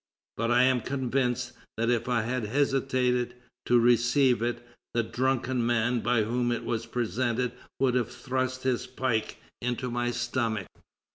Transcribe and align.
But 0.35 0.49
I 0.49 0.63
am 0.63 0.81
convinced 0.81 1.51
that 1.77 1.91
if 1.91 2.09
I 2.09 2.23
had 2.23 2.45
hesitated 2.45 3.35
to 3.67 3.79
receive 3.79 4.41
it, 4.41 4.67
the 4.95 5.03
drunken 5.03 5.63
man 5.63 5.99
by 5.99 6.23
whom 6.23 6.51
it 6.51 6.63
was 6.65 6.87
presented 6.87 7.51
would 7.79 7.93
have 7.93 8.11
thrust 8.11 8.63
his 8.63 8.87
pike 8.87 9.37
into 9.61 9.91
my 9.91 10.09
stomach." 10.09 10.65